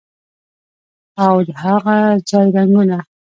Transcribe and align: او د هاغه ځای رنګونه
او 1.25 1.35
د 1.47 1.49
هاغه 1.61 1.97
ځای 2.29 2.47
رنګونه 2.55 2.97